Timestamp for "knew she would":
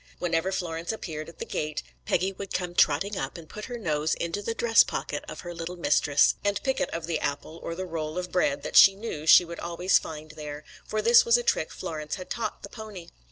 8.95-9.59